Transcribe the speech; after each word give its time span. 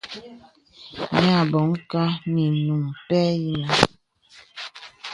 Yà 1.23 1.37
bɔ̀ŋ 1.51 1.69
kà 1.91 2.03
nə 2.33 2.39
inuŋ 2.59 2.83
pɛ̂ 3.07 3.23
yìnə̀. 3.41 3.71